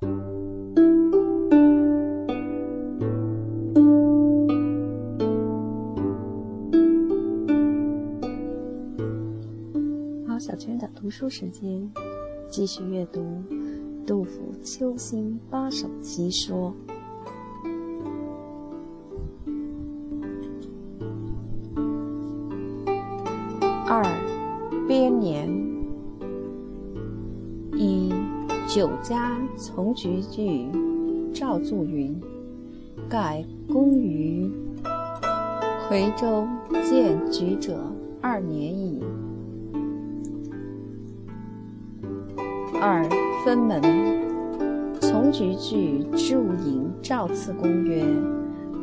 [0.00, 0.08] 好
[10.38, 11.86] 小娟的读书时间，
[12.48, 13.44] 继续阅读
[14.06, 16.74] 杜甫《秋兴八首其说》。
[28.80, 30.66] 酒家从局句
[31.34, 32.18] 赵祝云，
[33.10, 34.50] 盖公于
[35.90, 36.48] 夔州
[36.88, 37.78] 见菊者
[38.22, 39.04] 二年矣。
[42.80, 43.06] 二
[43.44, 43.82] 分门
[44.98, 48.02] 从局句祝引赵次公曰：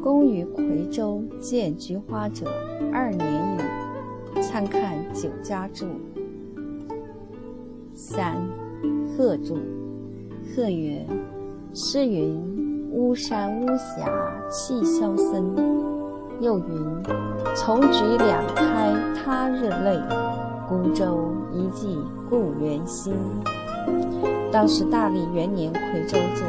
[0.00, 2.46] 公于夔州见菊花者
[2.92, 4.40] 二年矣。
[4.40, 5.86] 参看《酒家注》。
[7.92, 8.36] 三，
[9.18, 9.58] 贺注。
[10.56, 11.06] 贺曰：
[11.74, 12.36] 诗云
[12.90, 14.10] “巫山巫峡
[14.50, 15.44] 气萧森”，
[16.40, 16.64] 又云
[17.54, 19.96] “从菊两开他日泪，
[20.68, 21.96] 孤舟一寄
[22.28, 23.14] 故园心”。
[24.50, 26.44] 当时大历元年夔州作，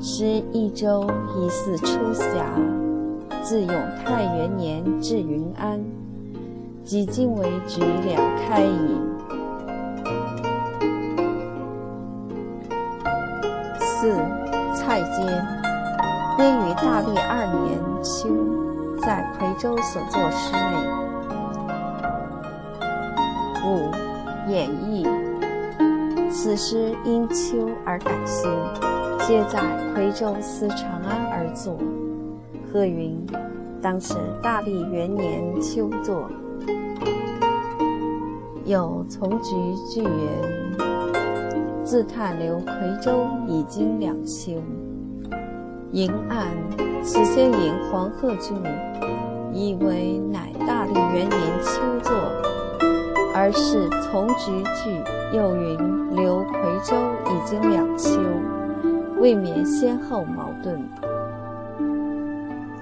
[0.00, 2.46] 诗一州疑似出峡，
[3.42, 3.68] 自永
[4.02, 5.78] 泰元年至云安。
[6.82, 9.07] 即今为菊两开矣。
[14.74, 15.26] 蔡坚，
[16.36, 18.28] 编于大历二年秋，
[19.00, 20.58] 在夔州所作诗内。
[23.64, 23.90] 五，
[24.50, 25.06] 演义，
[26.30, 28.50] 此诗因秋而改新，
[29.26, 29.60] 皆在
[29.94, 31.76] 夔州思长安而作。
[32.72, 33.26] 贺云，
[33.82, 36.30] 当时大历元年秋作。
[38.64, 39.54] 有从菊
[39.90, 40.10] 句言，
[41.88, 44.62] 自叹留夔州已经两秋。
[45.92, 46.48] 迎案
[47.02, 48.54] 此先引黄鹤注，
[49.54, 52.12] 以为乃大历元年秋作，
[53.34, 55.02] 而是从局句
[55.34, 56.94] 又云留夔州
[57.24, 58.20] 已经两秋，
[59.18, 60.78] 未免先后矛盾。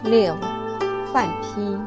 [0.02, 0.34] 六，
[1.12, 1.78] 范丕。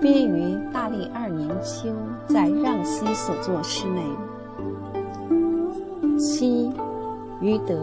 [0.00, 1.88] 编于大历二年秋，
[2.28, 4.02] 在让溪所作诗内。
[6.38, 6.70] 七，
[7.40, 7.74] 于德，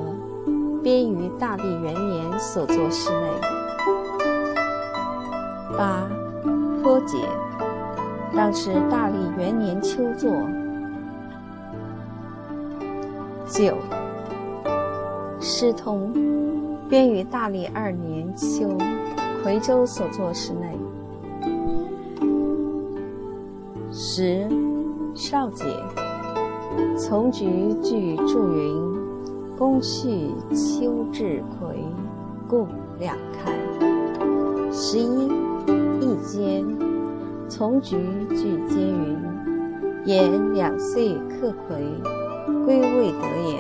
[0.82, 3.28] 编于大历元年所作诗内。
[5.78, 6.08] 八，
[6.82, 7.18] 颇解，
[8.34, 10.32] 当时大历元年秋作。
[13.46, 13.76] 九，
[15.42, 16.14] 诗通，
[16.88, 18.70] 编于大历二年秋，
[19.44, 20.78] 夔州所作诗内。
[23.92, 24.48] 十，
[25.14, 25.66] 少解。
[26.98, 27.46] 从菊
[27.84, 28.74] 句注云
[29.58, 31.76] ：“公去秋至葵，
[32.48, 32.68] 故
[33.00, 33.52] 两开。”
[34.72, 35.30] 十一，
[36.00, 36.66] 易间。
[37.48, 37.98] 从菊
[38.30, 39.18] 句皆云
[40.06, 41.78] ：“言两岁克葵，
[42.66, 43.60] 归未得也。”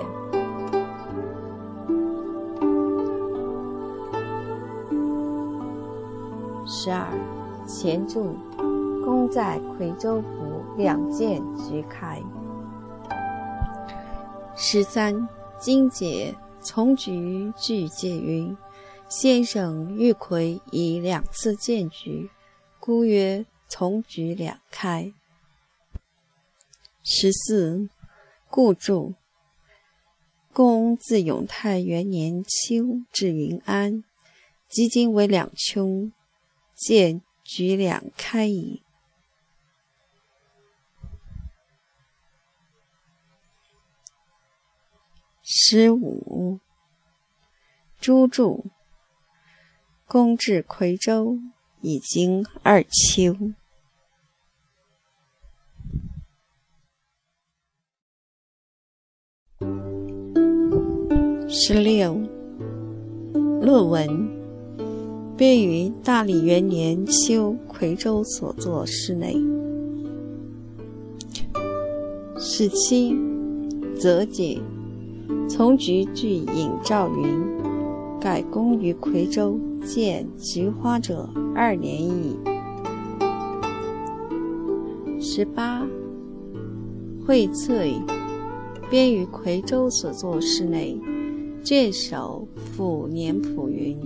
[6.65, 7.05] 十二，
[7.67, 8.35] 前注。
[9.03, 10.25] 公在夔州府
[10.77, 12.19] 两见菊开。
[14.67, 18.57] 十三，金解从菊句解云：
[19.07, 22.31] 先生遇夔已两次见菊，
[22.79, 25.13] 故曰从菊两开。
[27.03, 27.87] 十四，
[28.49, 29.13] 故注。
[30.51, 34.03] 公自永泰元年秋至云安，
[34.67, 36.09] 即今为两秋，
[36.73, 38.81] 见菊两开矣。
[45.47, 46.59] 十五，
[48.01, 48.65] 朱注。
[50.07, 51.37] 公至夔州
[51.81, 53.35] 已经二秋。
[61.47, 62.15] 十六，
[63.61, 64.07] 论文，
[65.37, 69.35] 编于大历元年秋夔州所作室内。
[72.39, 73.15] 十七，
[73.95, 74.59] 则解。
[75.47, 77.39] 从菊句引赵云，
[78.19, 82.35] 改公于夔州见菊花者二年矣。
[85.21, 85.85] 十八，
[87.25, 87.93] 荟萃，
[88.89, 90.99] 编于夔州所作诗内。
[91.63, 93.97] 卷首赋年谱云：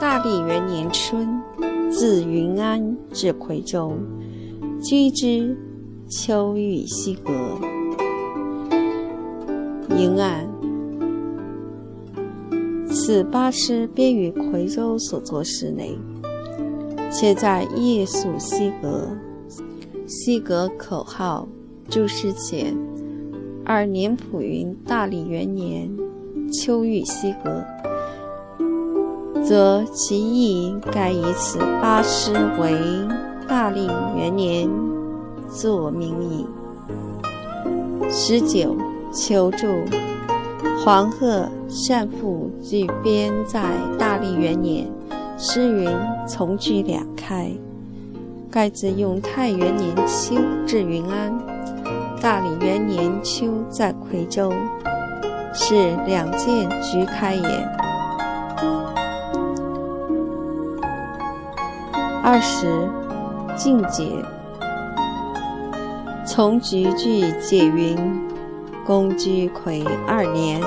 [0.00, 1.28] 大历元年春，
[1.90, 3.92] 自云安至夔州，
[4.80, 5.56] 居之
[6.08, 7.32] 秋玉西阁。
[9.96, 10.53] 迎案。
[13.06, 15.94] 此八师编于夔州所作事内，
[17.12, 19.06] 且在夜宿西阁。
[20.06, 21.46] 西阁口号
[21.90, 22.74] 注释前，
[23.62, 25.94] 二年普云大历元年
[26.50, 27.62] 秋遇西阁，
[29.42, 32.74] 则其意该以此八师为
[33.46, 33.84] 大历
[34.16, 34.66] 元年
[35.50, 36.46] 作名矣。
[38.10, 38.74] 十九
[39.12, 39.66] 求助。
[40.82, 43.62] 黄鹤善赋具编在
[43.98, 44.86] 大历元年，
[45.38, 45.88] 诗云
[46.28, 47.50] ：“从句两开。”
[48.50, 50.36] 盖自永泰元年秋
[50.66, 51.32] 至云安，
[52.20, 54.52] 大历元年秋在夔州，
[55.52, 57.68] 是两件居开也。
[62.22, 62.88] 二十，
[63.56, 64.04] 静解。
[66.26, 67.96] 从局句解云。
[68.84, 70.60] 公居魁二年，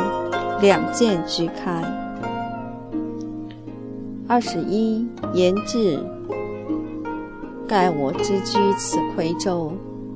[0.60, 1.84] 两见居开。
[4.28, 6.00] 二十一，言志。
[7.68, 9.72] 盖我之居此夔州，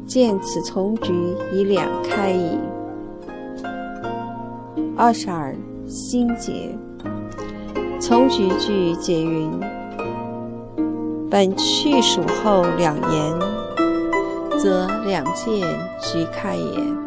[0.08, 1.14] 见此从局
[1.54, 2.58] 已两开矣。
[4.98, 5.56] 二十二，
[5.86, 6.76] 心结。
[8.00, 9.52] 从局句解云：
[11.30, 13.40] 本去蜀后两言，
[14.58, 15.62] 则两见
[16.02, 17.01] 居开也。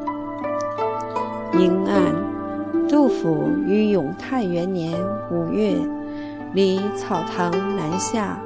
[1.58, 2.14] 阴暗，
[2.88, 4.92] 杜甫于永泰元年
[5.30, 5.76] 五月，
[6.52, 8.38] 离草堂南下，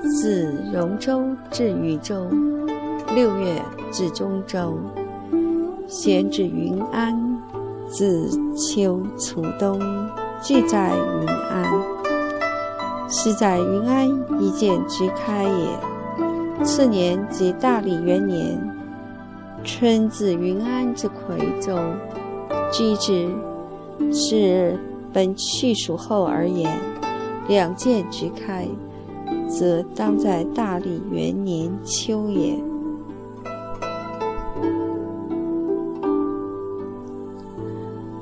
[0.00, 2.26] 自荣州至禹州，
[3.14, 4.78] 六月至中州，
[5.86, 7.38] 闲至云安，
[7.88, 9.78] 自秋初冬，
[10.42, 11.70] 俱在云安。
[13.08, 14.08] 是在云安
[14.40, 16.64] 一见之开也。
[16.64, 18.75] 次年即大历元年。
[19.66, 21.76] 春自云安之夔州，
[22.72, 23.28] 居之，
[24.12, 24.78] 是
[25.12, 26.72] 本去暑后而言，
[27.48, 28.66] 两见之开，
[29.48, 32.56] 则当在大历元年秋也。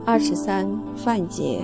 [0.07, 1.61] 二十三，范节。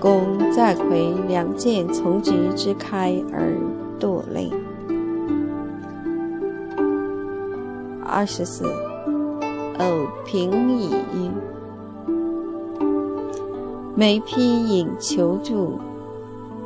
[0.00, 3.54] 公在夔两见从局之开而
[4.00, 4.50] 堕泪。
[8.12, 8.64] 二十四，
[9.78, 10.90] 偶平矣。
[13.94, 15.78] 每批引求助，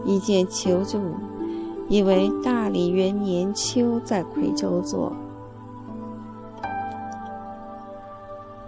[0.06, 1.14] 一见求助，
[1.91, 5.12] 以为大理元年秋在夔州作。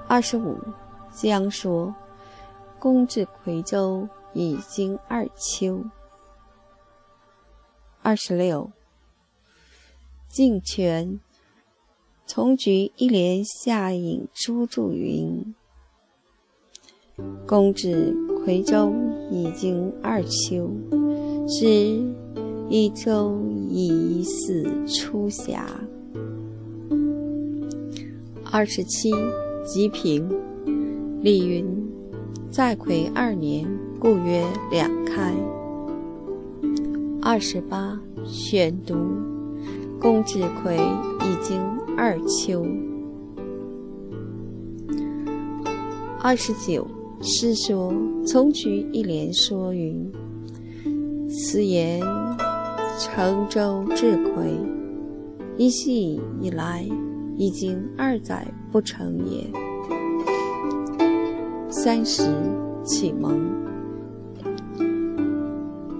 [0.06, 0.58] 二十五，
[1.10, 1.94] 将说，
[2.78, 5.82] 公至夔州已经二秋。
[8.02, 8.70] 二十六，
[10.28, 11.18] 敬泉。
[12.28, 15.54] 从局一连下引朱祝云
[17.46, 18.12] ：“公至
[18.44, 18.92] 夔州
[19.30, 20.68] 已经二秋，
[21.48, 22.02] 是
[22.68, 23.40] 一周
[23.70, 25.66] 已似初夏。”
[28.50, 29.12] 二十七，
[29.64, 30.28] 吉平。
[31.22, 31.64] 李云
[32.50, 33.64] ：“在夔二年，
[34.00, 35.32] 故曰两开。”
[37.22, 39.35] 二十八，选读。
[40.00, 41.60] 公至夔已经
[41.96, 42.66] 二秋。
[46.22, 46.86] 二十九，
[47.20, 47.94] 诗说
[48.26, 50.12] 从局一连说云
[51.30, 52.00] ：“此言
[52.98, 54.58] 成州至夔，
[55.56, 56.84] 一系以来，
[57.36, 59.44] 已经二载不成也。”
[61.70, 62.22] 三十，
[62.84, 63.40] 启蒙。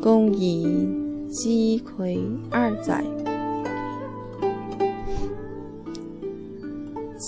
[0.00, 0.88] 公以
[1.28, 3.04] 积夔二载。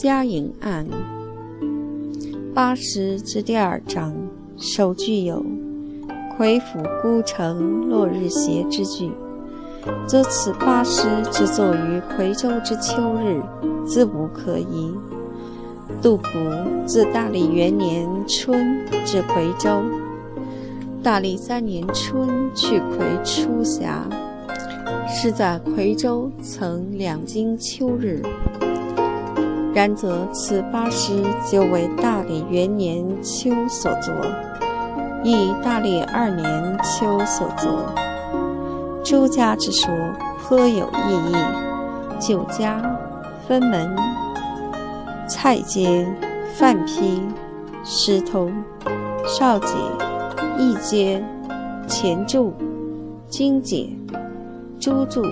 [0.01, 0.87] 嘉颖案
[2.55, 4.15] 八诗之第二章，
[4.57, 5.45] 首句有
[6.39, 9.11] “夔府孤城落日斜”之句，
[10.07, 13.43] 则此八诗之作于夔州之秋日，
[13.85, 14.95] 自无可疑。
[16.01, 16.29] 杜甫
[16.87, 19.83] 自大历元年春至夔州，
[21.03, 24.09] 大历三年春去夔初夏，
[25.09, 28.23] 是在夔州曾两经秋日。
[29.79, 34.13] 然则此八诗就为大历元年秋所作，
[35.23, 37.87] 亦大历二年秋所作。
[39.05, 39.89] 诸家之说
[40.43, 41.37] 颇有异义。
[42.19, 42.83] 九家
[43.47, 43.95] 分门、
[45.29, 46.05] 蔡阶、
[46.57, 47.23] 范批、
[47.85, 48.53] 师通、
[49.29, 49.77] 少解、
[50.59, 51.25] 易阶、
[51.87, 52.53] 前注、
[53.29, 53.89] 经解、
[54.81, 55.23] 诸注、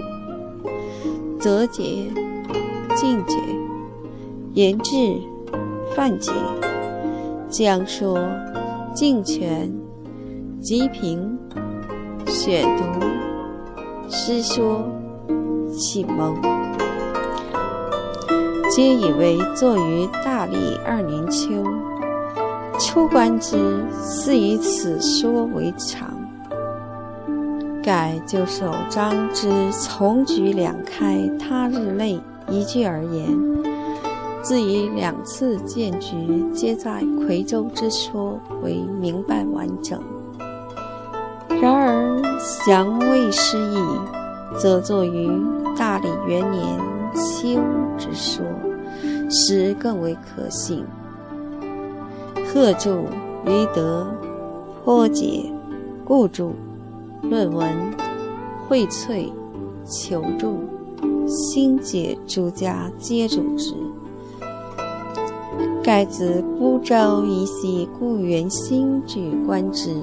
[1.41, 1.83] 则解、
[2.95, 3.37] 进解。
[4.57, 5.21] 言志、
[5.95, 6.33] 范解、
[7.51, 8.19] 讲说、
[8.95, 9.71] 敬权、
[10.63, 11.39] 集评、
[12.27, 13.07] 选读、
[14.09, 14.83] 诗说、
[15.71, 16.41] 启蒙，
[18.75, 21.63] 皆以为作于大历二年秋。
[22.79, 23.59] 秋观之，
[24.01, 26.09] 似以此说为常。
[27.83, 33.66] 盖就首章之“从举两开”他日内一句而言。
[34.47, 36.17] 自以两次见局
[36.55, 40.01] 皆在夔州之说为明白完整，
[41.61, 43.77] 然而祥未失意，
[44.57, 45.29] 则作于
[45.77, 46.79] 大理元年
[47.13, 47.61] 秋
[47.99, 48.45] 之说，
[49.29, 50.85] 实更为可信。
[52.47, 53.01] 贺著
[53.47, 54.07] 于德，
[54.85, 55.43] 颇解，
[56.05, 56.53] 故著
[57.21, 57.69] 论文
[58.69, 59.29] 荟萃，
[59.85, 60.61] 求助
[61.27, 63.75] 新解诸家皆主之。
[65.83, 69.95] 盖自孤舟一系，故园心举观之，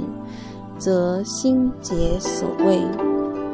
[0.78, 2.80] 则心解所谓。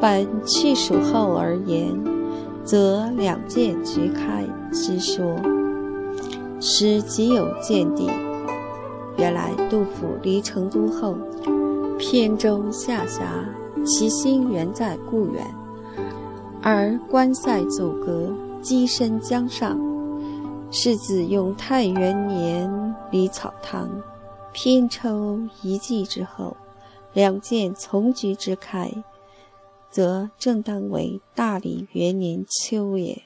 [0.00, 1.92] 本去属后而言，
[2.64, 5.36] 则两界俱开之说，
[6.60, 8.08] 使极有见地。
[9.16, 11.14] 原来杜甫离成都后，
[11.98, 13.44] 扁舟下峡，
[13.84, 15.44] 其心原在故园，
[16.62, 19.89] 而关塞阻隔，跻身江上。
[20.72, 23.90] 是自永泰元年离草堂，
[24.52, 26.56] 偏抽一骑之后，
[27.12, 28.88] 两剑从局之开，
[29.90, 33.22] 则正当为大理元年秋也。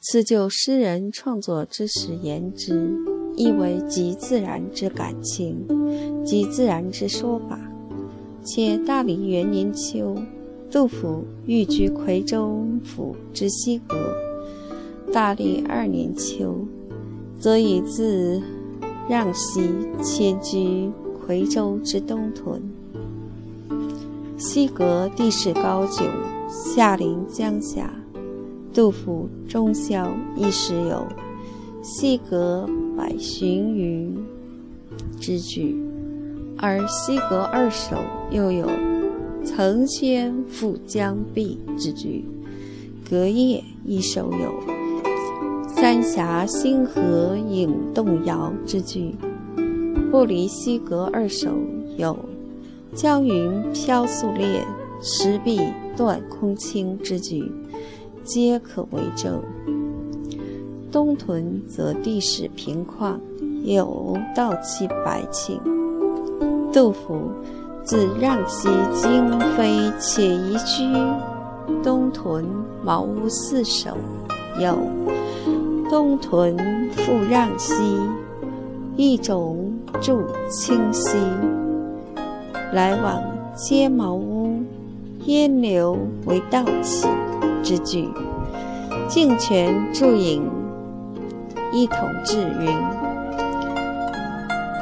[0.00, 2.92] 此就诗人创作之时言之，
[3.36, 5.66] 亦为极自然之感情，
[6.24, 7.60] 极自然之说法。
[8.44, 10.16] 且大理元年秋。
[10.70, 13.96] 杜甫寓居夔州府之西阁，
[15.10, 16.54] 大历二年秋，
[17.38, 18.42] 则以自
[19.08, 19.62] 让西
[20.02, 20.90] 迁居
[21.26, 22.60] 夔州之东屯。
[24.36, 26.04] 西阁地势高迥，
[26.48, 27.90] 下临江峡。
[28.74, 30.06] 杜甫中宵
[30.36, 31.02] 一时有
[31.82, 34.14] “西阁百寻余”
[35.18, 35.74] 之句，
[36.58, 37.96] 而西阁二首
[38.30, 38.68] 又有。
[39.58, 42.24] 横先赴江壁之句，
[43.10, 44.54] 隔夜一首有
[45.66, 49.16] “三峡星河影动摇”之句，
[50.12, 51.48] 不离西阁二首
[51.96, 52.16] 有
[52.94, 54.64] “江云飘素练，
[55.02, 55.58] 石壁
[55.96, 57.50] 断空清”之句，
[58.22, 59.42] 皆可为证。
[60.92, 63.18] 东屯则地势平旷，
[63.64, 65.58] 有道气百顷。
[66.72, 67.32] 杜甫。
[67.88, 70.94] 自让西经飞，且移居
[71.82, 72.44] 东屯
[72.84, 73.96] 茅屋四首，
[74.60, 74.76] 有
[75.88, 76.54] 东屯
[76.90, 77.74] 复让西，
[78.94, 81.16] 一种住清溪，
[82.74, 83.22] 来往
[83.54, 84.62] 皆茅屋，
[85.24, 87.08] 烟流为道起
[87.62, 88.06] 之句。
[89.08, 90.42] 敬泉注引
[91.72, 92.68] 一统志云：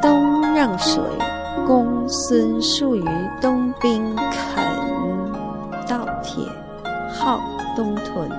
[0.02, 1.00] 东让水。
[1.66, 3.04] 公孙述于
[3.42, 4.64] 东滨垦
[5.88, 6.46] 稻田，
[7.10, 7.40] 号
[7.74, 8.30] 东屯。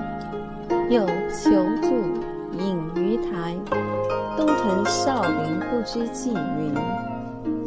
[0.88, 1.50] 又求
[1.82, 1.90] 助
[2.58, 3.54] 隐于台。
[4.34, 6.74] 东屯少陵不知纪云：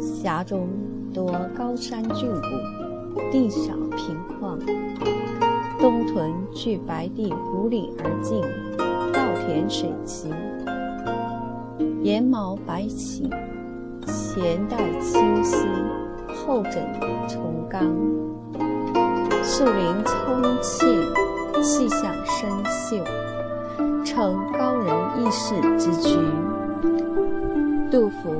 [0.00, 0.66] 峡中
[1.14, 4.58] 多高山峻谷，地少平旷。
[5.78, 8.40] 东屯距白帝五里而近，
[9.12, 10.28] 稻田水齐，
[12.02, 13.30] 岩毛白起。
[14.34, 15.58] 前带清溪，
[16.26, 16.72] 后枕
[17.28, 17.82] 重冈，
[19.42, 23.04] 树林葱萋，气象深秀，
[24.02, 26.16] 成高人逸士之居。
[27.90, 28.30] 杜甫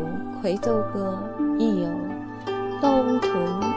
[0.43, 1.19] 《夔州歌》
[1.59, 1.91] 亦有
[2.81, 3.31] “东屯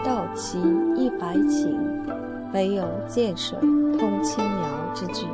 [0.06, 0.58] 道齐
[0.96, 1.76] 一百顷，
[2.54, 5.26] 北有涧水通青苗”之句。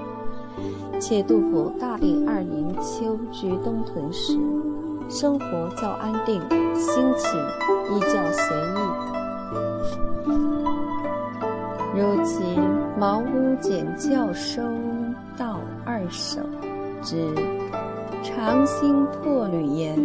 [1.00, 4.36] 且杜甫大历二年秋居东屯时。
[5.10, 6.42] 生活较安定，
[6.76, 7.40] 心情
[7.96, 8.80] 亦较随意。
[11.94, 12.44] 如其
[12.98, 14.62] 《茅屋简教收
[15.38, 16.42] 到二首》
[17.02, 17.28] 之
[18.24, 19.98] “长兴破旅言”，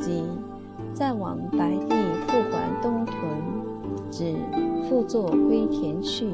[0.00, 0.24] 及
[0.94, 1.94] 再往白帝
[2.26, 3.14] 复还东屯
[4.10, 4.34] 之
[4.88, 6.32] “复作归田去，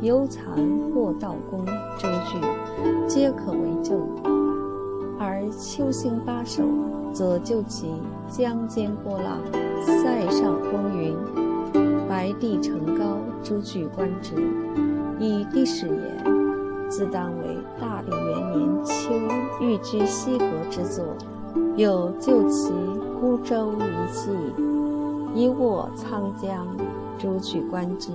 [0.00, 0.44] 犹残
[0.94, 1.64] 或道宫”
[1.98, 2.40] 诸句，
[3.06, 4.00] 皆可为证。
[5.18, 6.62] 而《秋兴八首》。
[7.16, 7.90] 则就其
[8.28, 9.40] 江间波浪、
[9.82, 11.16] 塞上风云、
[12.06, 14.34] 白帝城高诸句观之，
[15.18, 19.14] 以地史言，自当为大历元年秋
[19.62, 21.06] 寓居西阁之作。
[21.76, 22.70] 又就其
[23.18, 24.30] 孤舟一系，
[25.34, 26.66] 一卧沧江，
[27.18, 28.10] 诸举观之。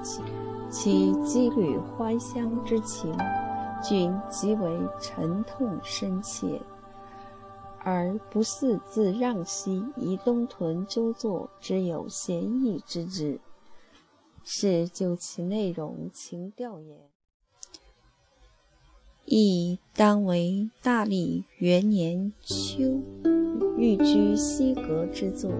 [0.00, 0.22] 其
[0.70, 3.12] 其羁旅怀乡之情，
[3.82, 6.60] 均极为沉痛深切，
[7.82, 13.40] 而不似自让兮，以东屯周作之有嫌义之志，
[14.44, 16.96] 是就其内容情调也。
[19.24, 23.02] 亦当为大历元年秋
[23.76, 25.52] 寓居西阁之作，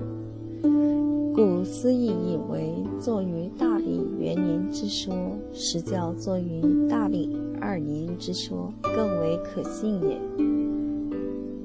[1.34, 5.14] 故思义以为作于大历元年之说，
[5.52, 10.57] 实较作于大历二年之说更为可信也。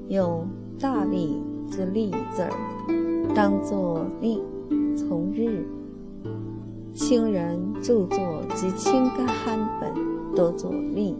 [0.08, 0.46] 有
[0.78, 2.50] 大利之利字儿，
[3.34, 4.42] 当作利，
[4.96, 5.66] 从日。
[6.92, 9.92] 清人著作及清干汉本
[10.34, 11.16] 都作历。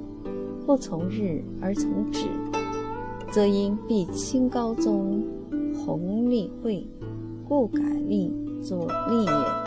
[0.66, 2.26] 或从日而从止，
[3.30, 5.22] 则因避清高宗
[5.74, 6.88] 弘历会，
[7.46, 9.63] 故改历作利也。